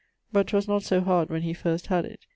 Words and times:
But 0.33 0.47
'twas 0.47 0.67
not 0.67 0.81
so 0.81 1.01
hard 1.01 1.29
when 1.29 1.43
he 1.43 1.53
first 1.53 1.85
had 1.85 2.05
it. 2.05 2.21